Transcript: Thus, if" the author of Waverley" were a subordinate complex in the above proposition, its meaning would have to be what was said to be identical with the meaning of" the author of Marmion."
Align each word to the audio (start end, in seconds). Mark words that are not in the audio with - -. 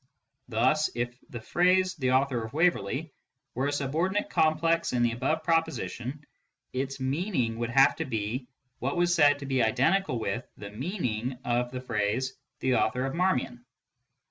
Thus, 0.47 0.89
if" 0.95 1.15
the 1.29 2.11
author 2.11 2.43
of 2.43 2.53
Waverley" 2.53 3.13
were 3.53 3.67
a 3.67 3.71
subordinate 3.71 4.31
complex 4.31 4.93
in 4.93 5.03
the 5.03 5.11
above 5.11 5.43
proposition, 5.43 6.25
its 6.73 6.99
meaning 6.99 7.59
would 7.59 7.69
have 7.69 7.95
to 7.97 8.05
be 8.05 8.47
what 8.79 8.97
was 8.97 9.13
said 9.13 9.37
to 9.37 9.45
be 9.45 9.61
identical 9.61 10.17
with 10.17 10.43
the 10.57 10.71
meaning 10.71 11.37
of" 11.45 11.69
the 11.71 12.75
author 12.75 13.05
of 13.05 13.13
Marmion." 13.13 13.63